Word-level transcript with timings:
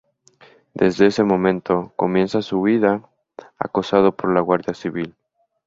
Desde 0.73 1.05
ese 1.05 1.23
momento, 1.23 1.93
comienza 1.95 2.41
su 2.41 2.57
huida 2.59 3.07
acosado 3.59 4.13
por 4.15 4.33
la 4.33 4.41
Guardia 4.41 4.73
Civil. 4.73 5.13